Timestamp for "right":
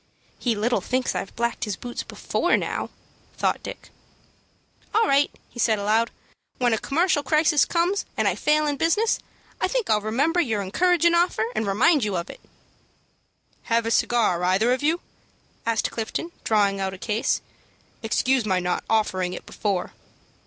5.07-5.29